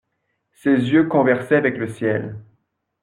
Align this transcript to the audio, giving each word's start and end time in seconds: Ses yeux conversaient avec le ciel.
Ses 0.53 0.71
yeux 0.91 1.05
conversaient 1.07 1.57
avec 1.57 1.77
le 1.77 1.87
ciel. 1.87 2.43